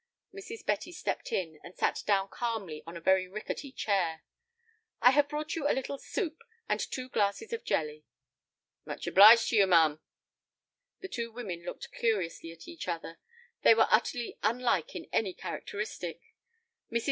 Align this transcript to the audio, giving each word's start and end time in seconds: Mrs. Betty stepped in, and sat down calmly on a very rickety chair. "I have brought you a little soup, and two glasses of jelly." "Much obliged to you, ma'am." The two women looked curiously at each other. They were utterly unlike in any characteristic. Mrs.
Mrs. 0.33 0.65
Betty 0.65 0.91
stepped 0.91 1.31
in, 1.31 1.59
and 1.63 1.75
sat 1.77 2.01
down 2.07 2.27
calmly 2.27 2.81
on 2.87 2.97
a 2.97 2.99
very 2.99 3.27
rickety 3.27 3.71
chair. 3.71 4.23
"I 4.99 5.11
have 5.11 5.29
brought 5.29 5.55
you 5.55 5.69
a 5.69 5.75
little 5.77 5.99
soup, 5.99 6.39
and 6.67 6.79
two 6.79 7.07
glasses 7.07 7.53
of 7.53 7.63
jelly." 7.63 8.03
"Much 8.83 9.05
obliged 9.05 9.49
to 9.49 9.57
you, 9.57 9.67
ma'am." 9.67 9.99
The 11.01 11.07
two 11.07 11.31
women 11.31 11.61
looked 11.63 11.91
curiously 11.91 12.51
at 12.51 12.67
each 12.67 12.87
other. 12.87 13.19
They 13.61 13.75
were 13.75 13.85
utterly 13.91 14.39
unlike 14.41 14.95
in 14.95 15.07
any 15.13 15.35
characteristic. 15.35 16.19
Mrs. 16.91 16.99